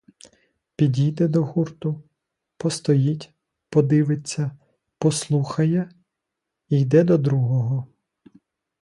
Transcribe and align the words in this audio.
Підійде 0.75 1.27
до 1.27 1.43
гурту, 1.43 2.03
постоїть, 2.57 3.33
подивиться, 3.69 4.51
послухає— 4.97 5.89
і 6.69 6.81
йде 6.81 7.03
до 7.03 7.17
другого. 7.17 7.87